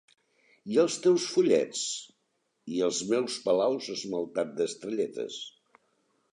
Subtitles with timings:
[0.75, 1.83] I els teus follets?
[2.77, 5.41] I els meus palaus esmaltats d'estrelletes?